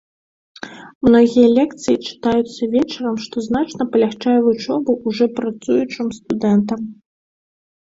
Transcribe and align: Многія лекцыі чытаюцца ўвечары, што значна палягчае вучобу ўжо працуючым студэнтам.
Многія 1.07 1.47
лекцыі 1.57 1.97
чытаюцца 2.07 2.59
ўвечары, 2.71 3.13
што 3.27 3.37
значна 3.49 3.83
палягчае 3.93 4.35
вучобу 4.49 4.99
ўжо 5.07 5.25
працуючым 5.43 6.07
студэнтам. 6.19 6.79